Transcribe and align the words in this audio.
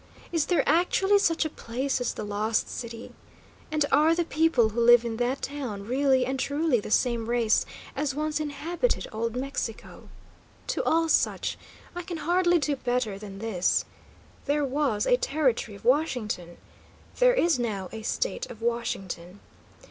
Is 0.31 0.47
there 0.47 0.63
actually 0.65 1.19
such 1.19 1.45
a 1.45 1.49
place 1.51 2.01
as 2.01 2.15
the 2.15 2.23
Lost 2.23 2.67
City? 2.67 3.11
And 3.71 3.85
are 3.91 4.15
the 4.15 4.25
people 4.25 4.69
who 4.69 4.81
live 4.81 5.05
in 5.05 5.17
that 5.17 5.43
town 5.43 5.85
really 5.85 6.25
and 6.25 6.39
truly 6.39 6.79
the 6.79 6.89
same 6.89 7.29
race 7.29 7.67
as 7.95 8.15
once 8.15 8.39
inhabited 8.39 9.05
Old 9.11 9.35
Mexico?" 9.35 10.09
to 10.65 10.81
all 10.85 11.07
such, 11.07 11.55
I 11.95 12.01
can 12.01 12.17
hardly 12.17 12.57
do 12.57 12.75
better 12.77 13.19
than 13.19 13.37
this: 13.37 13.85
there 14.45 14.65
was 14.65 15.05
a 15.05 15.17
Territory 15.17 15.75
of 15.75 15.85
Washington. 15.85 16.57
There 17.19 17.35
is 17.35 17.59
now 17.59 17.87
a 17.91 18.01
State 18.01 18.47
of 18.49 18.59
Washington. 18.63 19.39